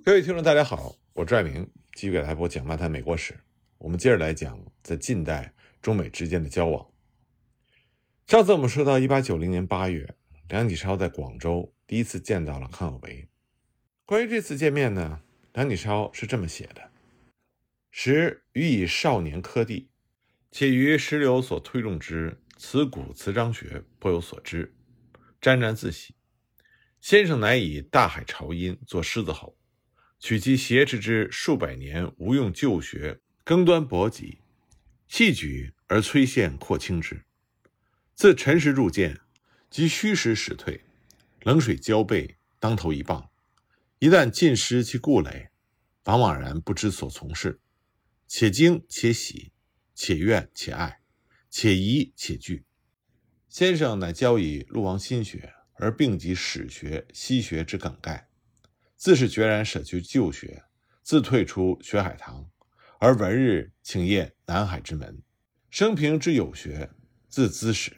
[0.00, 3.38] 各位听众，大家好，我拽明继续给大家播讲漫谈美国史。
[3.78, 6.90] 我们接着来讲在近代中美之间的交往。
[8.26, 10.16] 上次我们说到，一八九零年八月，
[10.48, 13.28] 梁启超在广州第一次见到了康有为。
[14.04, 16.90] 关于这次见面呢，梁启超是这么写的
[17.92, 19.88] ：“时予以少年科第，
[20.50, 24.74] 且于石流所推动之此古词章学颇有所知，
[25.40, 26.16] 沾沾自喜。
[27.00, 29.56] 先生乃以大海潮音作狮子吼。”
[30.22, 34.38] 取其挟持之数百年无用旧学，更端博己，
[35.08, 37.24] 细举而摧陷扩清之。
[38.14, 39.18] 自陈时入见，
[39.68, 40.84] 即虚实始退，
[41.40, 43.30] 冷水浇背，当头一棒。
[43.98, 45.48] 一旦尽失其故垒，
[46.04, 47.58] 往往然不知所从事，
[48.28, 49.50] 且惊且喜，
[49.92, 51.00] 且怨且爱，
[51.50, 52.64] 且疑且惧。
[53.48, 58.28] 先生乃教以陆王心学，而并集史学、西学之梗概。
[59.02, 60.62] 自是决然舍去旧学，
[61.02, 62.48] 自退出学海堂，
[63.00, 65.20] 而闻日请谒南海之门。
[65.70, 66.88] 生平之有学，
[67.26, 67.96] 自资始。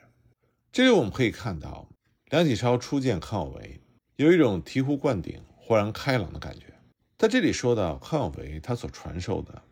[0.73, 1.91] 这里我们可以看到，
[2.31, 3.83] 梁启超初见康有为，
[4.17, 6.73] 有一种醍醐灌顶、豁然开朗的感觉。
[7.19, 9.62] 在这里说到康有为，他所传授的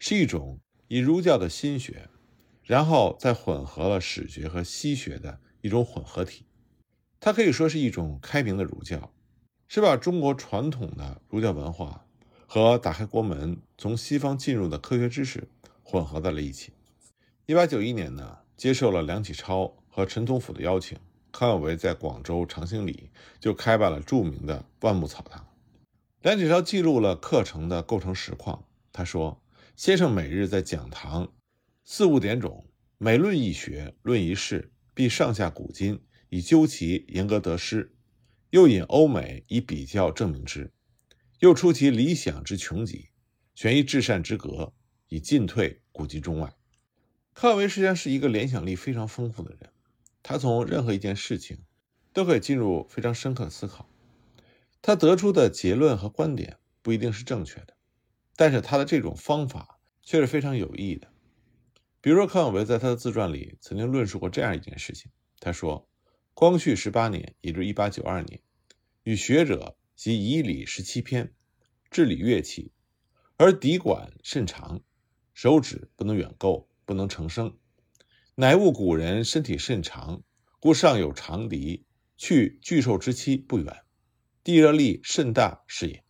[0.00, 2.08] 是一种以儒教的心学，
[2.64, 6.46] 然后再混合了史学和西学的一种混合体。
[7.20, 9.14] 它可以说是一种开明的儒教。
[9.72, 12.04] 是把中国传统的儒教文化
[12.48, 15.46] 和打开国门从西方进入的科学知识
[15.84, 16.72] 混合在了一起。
[17.46, 20.98] 一八九一年呢，接受了梁启超和陈同甫的邀请，
[21.30, 25.46] 康有为在广州长兴里就开办了著名的万木草堂。
[26.22, 28.64] 梁启超记录了课程的构成实况。
[28.92, 29.40] 他说
[29.76, 31.32] ：“先生每日在讲堂
[31.84, 32.64] 四五点钟，
[32.98, 37.94] 每论一学，论一事，必上下古今，以究其严格得失。”
[38.50, 40.72] 又引欧美以比较证明之，
[41.38, 43.10] 又出其理想之穷极，
[43.54, 44.72] 选一至善之格，
[45.06, 46.52] 以进退古今中外。
[47.32, 49.70] 康有为实际上是一个联想力非常丰富的人，
[50.20, 51.62] 他从任何一件事情
[52.12, 53.88] 都可以进入非常深刻的思考。
[54.82, 57.76] 他得出的结论和观点不一定是正确的，
[58.34, 61.06] 但是他的这种方法却是非常有益的。
[62.00, 65.86] 比如说，康有为在他的自传里曾经论述过这样一件事情，他说。
[66.32, 68.40] 光绪十八年，也就是一八九二年，
[69.10, 71.34] 与学者及以礼十七篇，
[71.90, 72.70] 治理乐器，
[73.36, 74.84] 而笛管甚长，
[75.34, 77.58] 手指不能远够，不能成声，
[78.36, 80.22] 乃悟古人身体甚长，
[80.60, 83.82] 故尚有长笛，去巨兽之期不远，
[84.44, 86.04] 地热力甚大是也。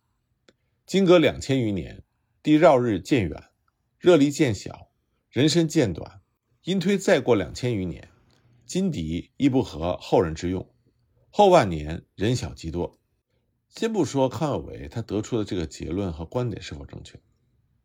[0.85, 2.03] 今隔两千余年，
[2.43, 3.45] 地绕日渐远，
[3.97, 4.91] 热力渐小，
[5.31, 6.21] 人身渐短，
[6.65, 8.09] 因推再过两千余年。
[8.67, 10.71] 金笛亦不合后人之用，
[11.31, 12.97] 后万年人小极多。
[13.69, 17.17] 先不说康有为他得出的这个结论和观点是否正确，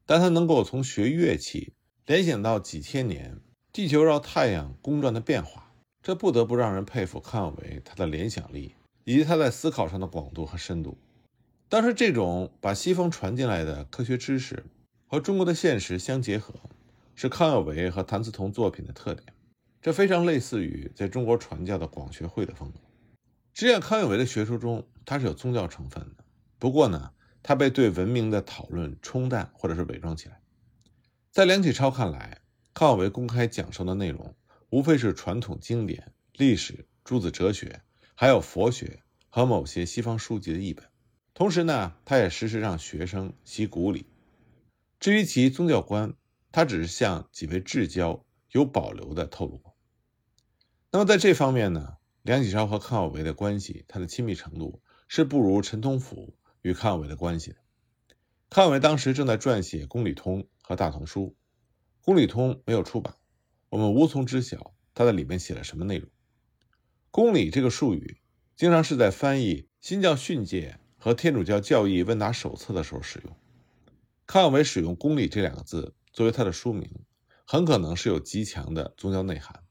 [0.05, 1.75] 但他能够从学乐器
[2.07, 3.41] 联想到几千年
[3.73, 8.75] 地球绕太阳公转的变化，这不得不让人佩服康有为他的联想力
[9.05, 10.99] 以及他在思考上的广度和深度。
[11.69, 14.65] 当时这种把西方传进来的科学知识
[15.07, 16.53] 和中国的现实相结合，
[17.15, 19.33] 是康有为和谭嗣同作品的特点。
[19.81, 22.81] 这非常类似于在中国传教的广学会的风格。
[23.59, 26.23] 实际上，康有为的学说中，它是有宗教成分的。
[26.59, 27.13] 不过呢，
[27.43, 30.43] 它被对文明的讨论冲淡或者是伪装起来。
[31.31, 32.43] 在梁启超看来，
[32.75, 34.37] 康有为公开讲授的内容，
[34.69, 37.81] 无非是传统经典、历史、诸子哲学，
[38.15, 40.85] 还有佛学和某些西方书籍的译本。
[41.33, 44.05] 同时呢，他也时时让学生习古礼。
[45.01, 46.13] 至于其宗教观，
[46.53, 49.75] 他只是向几位至交有保留的透露过。
[50.93, 51.97] 那么在这方面呢，
[52.27, 57.59] 梁启超和康有为的关系，他的亲密程度是不如陈同甫与康有为的关系的。
[58.51, 61.21] 康有为当时正在撰写《公理通》和《大同书》，
[62.01, 63.15] 《公理通》没有出版，
[63.69, 66.11] 我们无从知晓他在里面写了什么内容。
[67.13, 68.21] 公理这个术语，
[68.57, 73.37] 经常是在翻译新教训诫和天主教教义问答手册的时候使用。
[74.27, 76.91] 康有为使用“公理”这两个字作为他的书名，
[77.45, 79.63] 很可能是有极强的宗教内涵。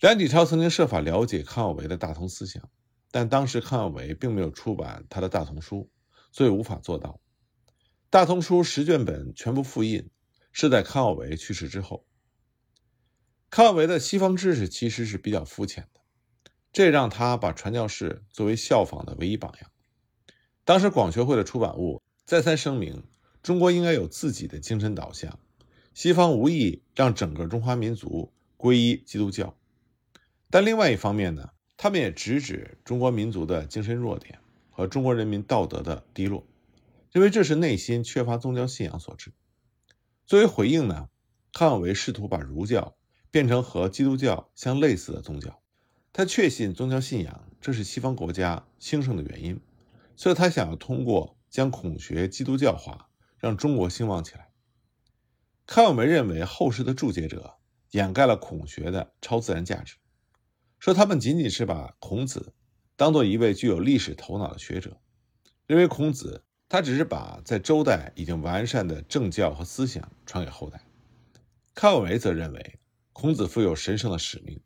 [0.00, 2.70] 梁启超曾经设法了解康有为的大同思想，
[3.10, 5.90] 但当时康有为并没有出版他的大同书，
[6.32, 7.20] 所以无法做到。
[8.08, 10.08] 大同书十卷本全部复印，
[10.52, 12.06] 是在康有为去世之后。
[13.50, 16.00] 康有为的西方知识其实是比较肤浅的，
[16.72, 19.70] 这让他把传教士作为效仿的唯一榜样。
[20.64, 23.04] 当时广学会的出版物再三声明，
[23.42, 25.38] 中国应该有自己的精神导向，
[25.92, 29.54] 西方无意让整个中华民族皈依基督教。
[30.50, 36.46] 但另外一方面呢，他们也直指中国民族的精神弱点和中国人民道德的低落。
[37.12, 39.32] 认为这是内心缺乏宗教信仰所致。
[40.26, 41.08] 作为回应呢，
[41.52, 42.96] 康有为试图把儒教
[43.32, 45.60] 变成和基督教相类似的宗教。
[46.12, 49.60] 他确信宗教信仰这是西方国家兴盛的原因，
[50.16, 53.08] 所以他想要通过将孔学基督教化，
[53.38, 54.50] 让中国兴旺起来。
[55.66, 57.54] 康有为认为后世的注解者
[57.90, 59.96] 掩盖了孔学的超自然价值，
[60.80, 62.52] 说他们仅仅是把孔子
[62.96, 65.00] 当做一位具有历史头脑的学者，
[65.68, 70.82] 认为孔子他只是把在周代已经完善的政教和思想传给后代。
[71.74, 72.80] 康有为则认为
[73.12, 74.60] 孔子负有神圣的使命。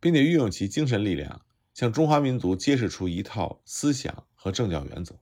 [0.00, 1.44] 并且运用其精神力量，
[1.74, 5.18] 向中华民族揭示出一套思想和政教原则。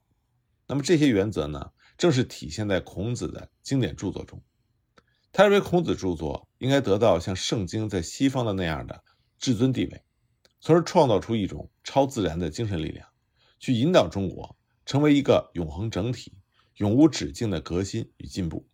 [0.67, 4.39] 那么这些原则呢，正是体现在孔子的经典著作中。
[5.31, 9.03] 他认为孔子著作应该得到像圣经在西方的那样的
[9.39, 10.03] 至尊地位，
[10.59, 13.07] 从而创造出一种超自然的精神力量，
[13.59, 14.55] 去引导中国
[14.85, 16.33] 成为一个永恒整体、
[16.75, 18.67] 永无止境的革新与进步。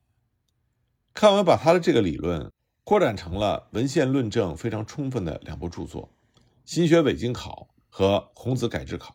[1.13, 2.51] 看完把他的这个理论。
[2.85, 6.13] 扩展成了文献论证非常充分的两部著作，
[6.65, 9.11] 《新学伪经考》和《孔子改制考》。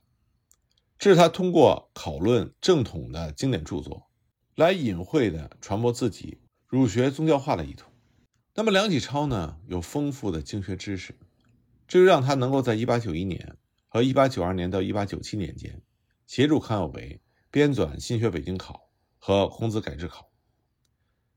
[0.99, 4.09] 这是他通过讨论正统的经典著作，
[4.55, 7.91] 来隐晦地传播自己儒学宗教化的意图。
[8.55, 11.15] 那么梁启超呢，有丰富的经学知识，
[11.89, 13.57] 这就让他能够在1891年
[13.89, 15.83] 和1892年到1897年间，
[16.27, 17.21] 协助康有为
[17.51, 18.75] 编纂《新学北京考》
[19.19, 20.21] 和《孔子改制考》。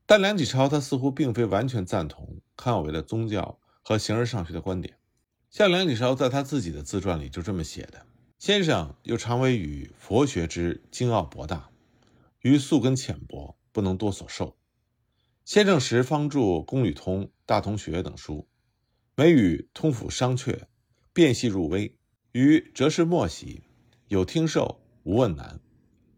[0.04, 4.98] 但梁启超他似乎并非完全赞同康有为的宗教和形而上学的观点。
[5.48, 8.04] 像梁启超在他自己的自传里就这么写的
[8.38, 11.70] ：“先生又常为与佛学之精奥博大，
[12.40, 14.56] 于素根浅薄，不能多所受。
[15.46, 18.46] 先生时方著《公吕通》《大同学》等书，
[19.14, 20.62] 每与通府商榷，
[21.12, 21.98] 辨析入微，
[22.32, 23.62] 于哲士莫喜，
[24.08, 25.60] 有听受，无问难，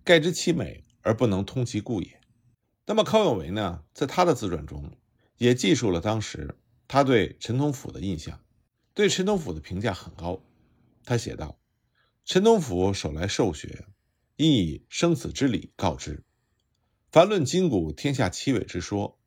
[0.04, 2.20] 盖知其美而不能通其故也。”
[2.86, 4.96] 那么康有为呢，在他的自传中
[5.38, 6.56] 也记述了当时
[6.86, 8.44] 他对陈同甫的印象，
[8.94, 10.44] 对陈同甫的评价很高。
[11.04, 11.58] 他写道
[12.24, 13.86] ：“陈同甫首来授学，
[14.36, 16.22] 因以生死之理告之。
[17.10, 19.18] 凡论今古天下奇伟之说，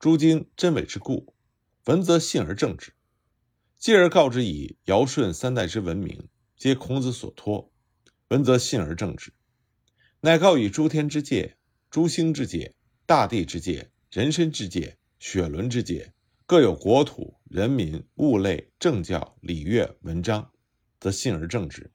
[0.00, 1.36] 诸经真伪之故，
[1.84, 2.90] 闻则信而正之；
[3.82, 7.72] 继而告之以尧舜三代之文明，皆孔子所托，
[8.28, 9.32] 闻则信而正之。
[10.20, 11.56] 乃告以诸天之界、
[11.90, 12.76] 诸星之界。”
[13.06, 16.14] 大地之界、人身之界、血轮之界，
[16.46, 20.52] 各有国土、人民、物类、政教、礼乐、文章，
[21.00, 21.90] 则信而正之。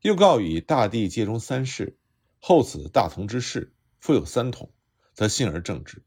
[0.00, 1.96] 又告以大地界中三世，
[2.40, 4.74] 后此大同之世，复有三统，
[5.14, 6.02] 则信而正之。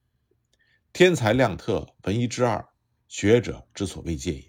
[0.91, 2.67] 天才亮特，文一之二，
[3.07, 4.48] 学者之所未见也。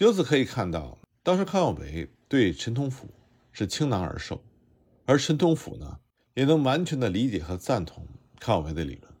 [0.00, 3.06] 由此可以看到，当时康有为对陈同甫
[3.52, 4.42] 是倾囊而授，
[5.04, 5.98] 而陈同甫呢，
[6.32, 8.06] 也能完全的理解和赞同。
[8.38, 9.12] 康有为的理论，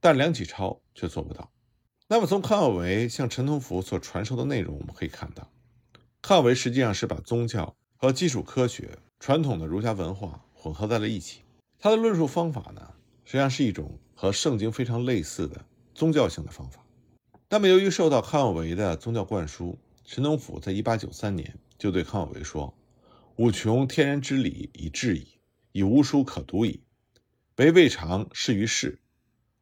[0.00, 1.48] 但梁启超却做不到。
[2.08, 5.48] 那么，从康有为向陈同甫所传授的内容，我们可以看到，
[6.20, 11.42] 康有为实际上是把宗教和基础科学、传统的儒家文化混合在了一起。
[11.78, 12.92] 他的论述方法呢，
[13.24, 15.64] 实际上是一种和圣经非常类似的
[15.94, 16.84] 宗教性的方法。
[17.48, 22.74] 那么，由于受到康有为的宗教灌输，陈同甫在1893年就对康有为说
[23.36, 25.38] ：“吾穷天然之理以治矣，
[25.72, 26.82] 已无书可读矣。”
[27.56, 28.98] 为未尝事于世，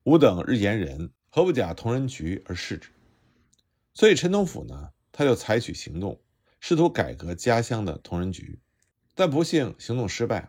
[0.05, 2.91] 吾等日言人，何不假同人局而试之？
[3.95, 6.21] 所以陈同甫呢，他就采取行动，
[6.61, 8.59] 试图改革家乡的同人局，
[9.15, 10.49] 但不幸行动失败，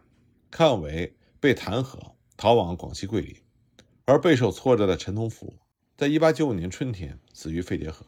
[0.49, 3.35] 康有为被弹劾，逃往广西桂林，
[4.05, 5.57] 而备受挫折的陈同甫，
[5.97, 8.05] 在一八九五年春天死于肺结核。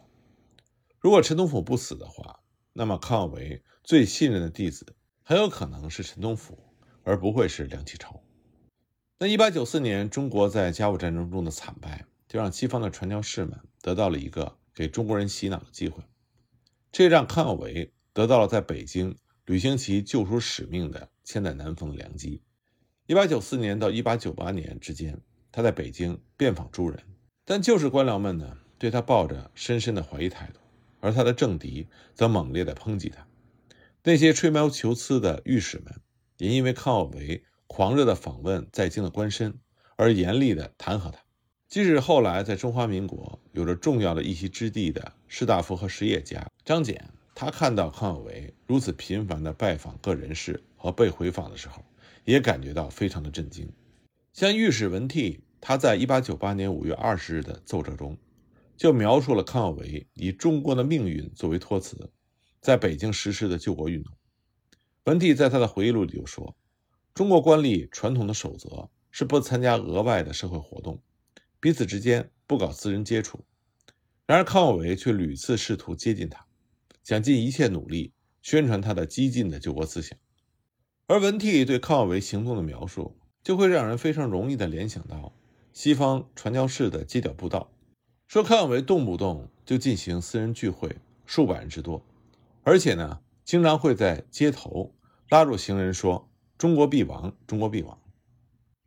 [1.04, 2.40] 如果陈同甫不死的话，
[2.72, 6.58] 那么康有为最信任的弟子很有可能是陈同甫，
[7.04, 8.24] 而不会是梁启超。
[9.20, 16.02] 那一八九四年，中国在甲午战争中的惨败，就让西方的传教士们得到了一个给中国人洗脑的机会，
[16.90, 22.42] 这让康有为得到了在北京履行其救赎使命的千载难逢的良机。
[23.08, 25.20] 一八九四年到一八九八年之间，
[25.52, 27.04] 他在北京遍访诸人，
[27.44, 30.62] 但旧式官僚们呢，对他抱着深深的怀疑态度，
[31.04, 33.28] 而他的政敌则猛烈地抨击他。
[34.04, 35.94] 那些吹毛求疵的御史们，
[36.38, 37.44] 也因为康有为。
[37.66, 39.52] 狂热的访问在京的官绅，
[39.96, 41.18] 而严厉的弹劾他。
[41.68, 47.00] 即使后来在中华民国有着重要的一席之地的士大夫和实业家张謇，
[47.34, 51.84] 他看到康有为如此频繁的拜访各人士和被回访的时候，
[52.26, 53.68] 也感觉到非常的震惊。
[54.34, 58.16] 像御史文替，他在一八九八年五月二十日的奏折中，
[58.84, 62.12] 就描述了康有为以中国的命运作为托词，
[62.60, 64.14] 在北京实施的救国运动。
[65.06, 66.54] 文替在他的回忆录里就说。
[67.14, 71.02] 中国官吏传统的守则是不参加额外的社会活动，
[71.62, 73.46] 彼此之间不搞私人接触。
[74.26, 76.46] 然而，康有为却屡次试图接近他，
[77.06, 78.12] 想尽一切努力
[78.42, 80.20] 宣传他的激进的救国思想。
[81.08, 85.34] 而文替对康有为行动的描述，就会让人非常容易地联想到
[85.72, 87.73] 西方传教士的街角布道，
[88.34, 92.04] 说康有为动不动就进行私人聚会，数百人之多，
[92.64, 94.92] 而且呢，经常会在街头
[95.30, 97.96] 拉住行人说“中国必亡，中国必亡”，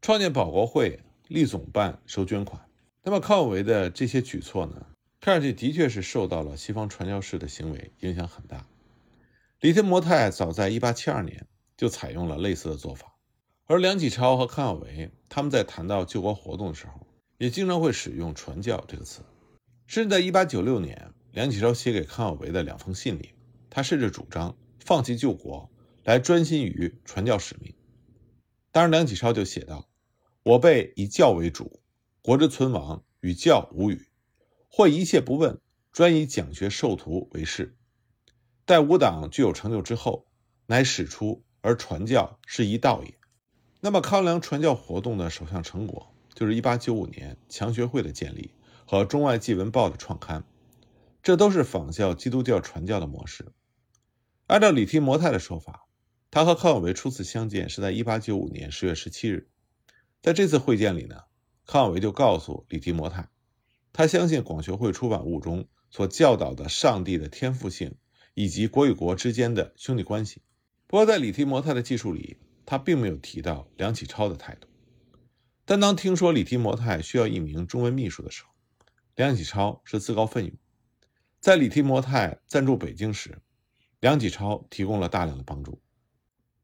[0.03, 0.99] 创建保国会、
[1.29, 2.61] 立总办、收捐款。
[3.05, 4.85] 那么康有为的这些举措呢，
[5.21, 8.67] 看上去的确是受到了西方传教士的行为影响很大。
[9.61, 11.47] 李天摩泰早在1872年。
[11.77, 13.15] 就采用了类似的做法，
[13.67, 17.07] 而梁启超和康有为他们在谈到救国活动的时候，
[17.39, 19.21] 也经常会使用“传教”这个词。
[19.87, 23.35] 甚至在1896年，梁启超写给康有为的两封信里，
[23.71, 25.71] 他甚至主张放弃救国，
[26.05, 27.75] 来专心于传教使命。
[28.73, 29.89] 当然，梁启超就写道
[30.45, 31.81] ：“我辈以教为主，
[32.23, 34.07] 国之存亡与教无与，
[34.69, 35.61] 或一切不问，
[35.93, 37.77] 专以讲学授徒为事。
[38.65, 40.27] 待吾党具有成就之后，
[40.67, 43.13] 乃使出。”而传教是一道也。
[43.81, 48.53] 那么，康梁传教活动的首项成果，就是1895年强学会的建立
[48.87, 50.45] 和《中外纪文报》的创刊，
[51.23, 53.53] 这都是仿效基督教传教的模式。
[54.47, 55.89] 按照李提摩太的说法，
[56.31, 59.49] 他和康有为初次相见是在1895年10月17日。
[60.23, 61.23] 在这次会见里呢，
[61.67, 63.29] 康有为就告诉李提摩太，
[63.93, 67.97] 他相信广学会出版物中所教导的上帝的天赋性
[68.35, 70.43] 以及国与国之间的兄弟关系。
[70.87, 74.69] 不过，在李提摩太的记述里，他并没有提到梁启超的态度。
[75.65, 78.51] 但当听说李提摩太需要一名中文秘书的时候，
[79.17, 80.53] 梁启超是自告奋勇。
[81.41, 83.39] 在李提摩太暂住北京时，
[83.99, 85.81] 梁启超提供了大量的帮助。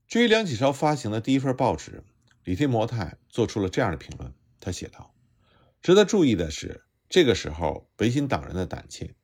[0.06, 2.04] 至于梁启超发行的第一份报纸，
[2.44, 5.14] 李提摩太做出了这样的评论：他写道，
[5.80, 9.14] 值得注意的是，这个时候维新党人的胆怯，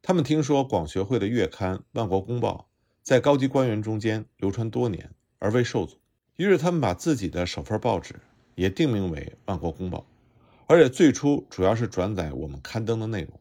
[0.00, 2.68] 他们听说广学会的月刊《万国公报》。
[3.02, 5.98] 在高级官员中间流传多年而未受阻，
[6.36, 8.14] 于是他们把自己的首份报纸
[8.54, 9.98] 也定名为《万国公报》，
[10.72, 13.38] 而且最初主要是转载我们刊登的内容。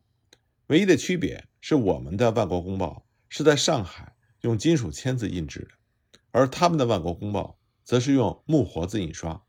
[0.68, 9.42] 唯一的区别是，我们的《万国公报》是在上海用金属签字印制的，而他们的《万国公报》则是用木活字印刷。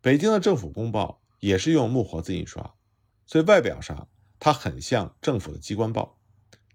[0.00, 2.74] 北京的政府公报也是用木活字印刷，
[3.24, 4.08] 所以外表上
[4.40, 6.18] 它很像政府的机关报，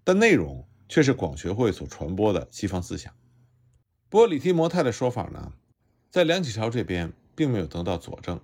[0.02, 0.66] 但内容。
[0.88, 3.14] 却是广学会所传播的西方思想。
[4.10, 5.54] 不过，李提摩太的说法呢，
[6.10, 8.38] 在梁启超这边并没有得到佐证。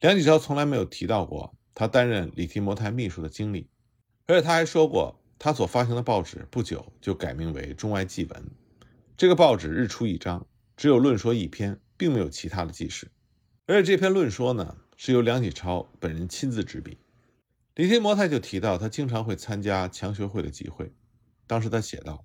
[0.00, 3.68] 梁启超从来没有提到过他担任李提摩太秘书的经历，
[4.26, 8.42] 而且他还说过，他所发行的报纸不久就改名为《中外纪文》。
[9.16, 13.10] 这个报纸日出一张，只有论说一篇，并没有其他的记事。
[13.66, 16.98] 而且这篇论说呢，是由梁启超本人亲自执笔。
[17.74, 20.92] 李提摩太就提到，他经常会参加强学会的集会。
[21.48, 22.24] 当时他写道：“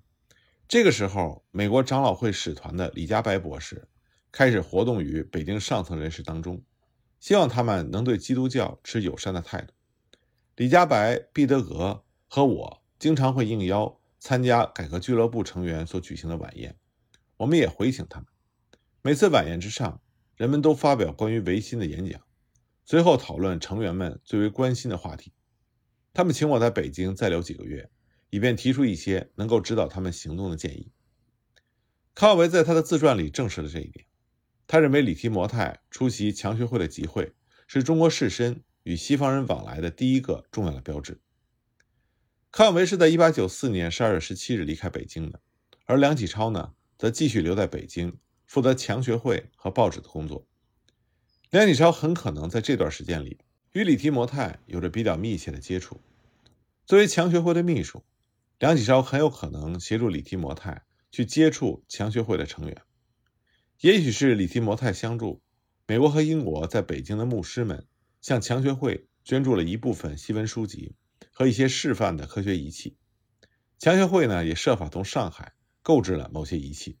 [0.68, 3.88] 这个时候，美国长老会使团的李家白博士
[4.30, 6.62] 开始活动于北京上层人士当中，
[7.24, 9.72] 希望他们能对基督教持友善的态度。
[10.56, 16.76] 李家白、毕德格和我经常会应邀参加改革俱乐部成员所举行的晚宴，
[17.38, 18.26] 我们也回请他们。
[19.00, 20.02] 每次晚宴之上，
[20.36, 22.20] 人们都发表关于维新的演讲，
[22.84, 25.32] 随后讨论成员们最为关心的话题。
[26.12, 27.90] 他们请我在北京再留几个月。”
[28.28, 30.90] 以便提出一些能够指导他们行动的建议。
[32.16, 34.04] 康有为在他的自传里证实了这一点。
[34.66, 37.32] 他认为李提摩太出席强学会的集会
[37.66, 41.20] 是中国士绅与西方人往来的第一个重要的标志。
[42.50, 45.40] 康有为是在1894年12月17日离开北京的，
[45.84, 48.16] 而梁启超呢，则继续留在北京，
[48.46, 50.46] 负责强学会和报纸的工作。
[51.50, 53.38] 梁启超很可能在这段时间里
[53.72, 56.00] 与李提摩太有着比较密切的接触。
[56.86, 58.02] 作为强学会的秘书。
[58.60, 62.82] 梁启超很有可能协助李提摩太去接触强学会的成员，
[63.84, 65.42] 也许是李提摩太相助，
[65.86, 67.86] 美国和英国在北京的牧师们
[68.22, 70.94] 向强学会捐助了一部分西文书籍
[71.30, 72.96] 和一些示范的科学仪器。
[73.78, 76.96] 强学会呢也设法从上海购置了某些仪器。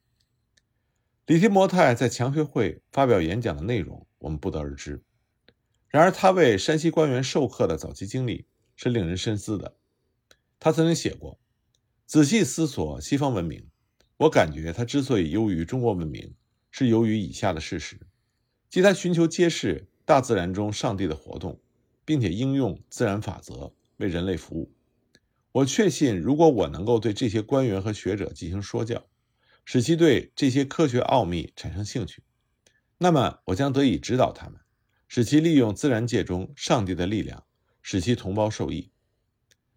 [1.24, 5.02] 李提摩太在强学会发表演讲的内容我们不得而知，
[5.88, 9.78] 然而他为山西官员授课的早期经历是令人深思的。
[10.60, 11.40] 他曾经写过。
[12.04, 13.70] 仔细思索西方文明，
[14.18, 16.34] 我感觉他之所以优于中国文明，
[16.76, 18.00] 是由于以下的事实：
[18.68, 21.60] 即他寻求揭示大自然中上帝的活动，
[22.04, 24.72] 并且应用自然法则为人类服务。
[25.52, 29.06] 我确信，如果我能够对这些官员和学者进行说教，
[29.64, 32.24] 使其对这些科学奥秘产生兴趣，
[32.98, 34.60] 那么我将得以指导他们，
[35.06, 37.44] 使其利用自然界中上帝的力量，
[37.82, 38.90] 使其同胞受益。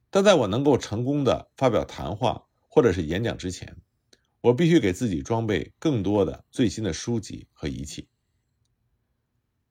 [0.10, 3.77] 但在我能够成功的发表谈话或者是演讲之前，
[4.48, 8.08] 我必须给自己装备更多的最新的书籍和仪器。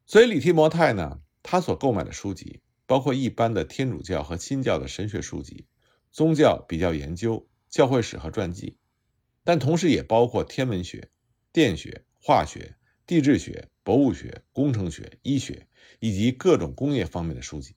[0.04, 5.66] 所以，李提摩太呢，他所购买的书籍包括一般的天主教和新教的神学书籍、
[6.12, 8.76] 宗教比较研究、教会史和传记，
[9.45, 11.11] 但同时也包括天文学、
[11.52, 15.68] 电学、化学、地质学、博物学、工程学、医学
[16.00, 17.75] 以及各种工业方面的书籍。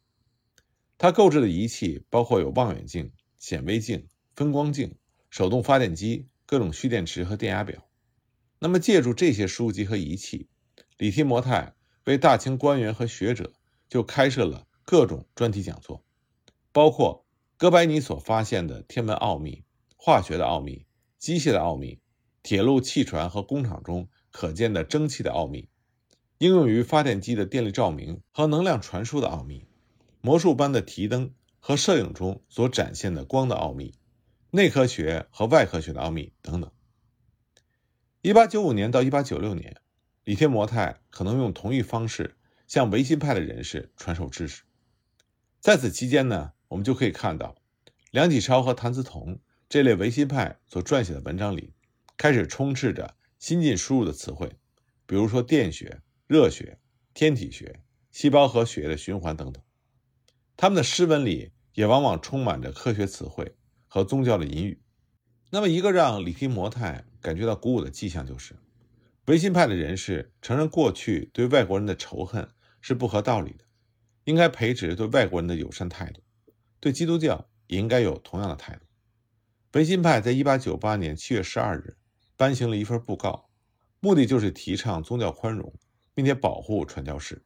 [0.97, 4.95] 他购置的仪器包括有望远镜、显微镜、分光镜、
[5.29, 7.85] 手动发电机、各种蓄电池和电压表。
[8.57, 10.47] 那么，借助这些书籍和仪器，
[10.97, 11.75] 李提摩太。
[12.05, 13.53] 为大清官员和学者
[13.87, 16.03] 就开设了各种专题讲座，
[16.71, 19.63] 包括哥白尼所发现的天文奥秘、
[19.95, 20.87] 化学的奥秘、
[21.19, 21.99] 机械的奥秘、
[22.41, 25.69] 铁路、汽船和工厂中可见的蒸汽的奥秘、
[26.39, 29.67] 应用于发电机的电力照明和能量传输的奥秘、
[30.21, 33.93] 魔术般的提灯和摄影中所展现的光的奥秘、
[34.51, 36.71] 内科学和外科学的奥秘等等。
[38.21, 39.81] 一八九五年到一八九六年。
[40.25, 42.37] 李天模太可能用同一方式
[42.67, 44.61] 向维新派的人士传授知识。
[45.59, 47.55] 在此期间呢，我们就可以看到，
[48.11, 51.73] 梁启超和谭嗣同这类维新派所撰写的文章里，
[52.15, 54.55] 开始充斥着新近输入的词汇，
[55.07, 56.77] 比如说电学、热学、
[57.15, 59.63] 天体学、细胞和血液的循环等等。
[60.55, 63.55] 他们的诗文里也往往充满着科学词汇
[63.89, 64.81] 和宗教的隐喻。
[65.49, 68.55] 那么，一个让李提摩太感觉到鼓舞的迹象就是。
[69.25, 72.47] 维新派的人士承认，过去对外国人的仇恨
[72.79, 73.65] 是不合道理的，
[74.23, 76.23] 应该培植对外国人的友善态度，
[76.79, 78.85] 对基督教也应该有同样的态度。
[79.73, 81.97] 维新派在1898年7月12日
[82.35, 83.49] 颁行了一份布告，
[83.99, 85.71] 目的就是提倡宗教宽容，
[86.15, 87.43] 并且保护传教士。